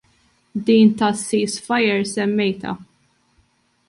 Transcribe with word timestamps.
Din 0.67 0.87
tas-ceasefire 0.97 2.03
semmejtha. 2.13 2.73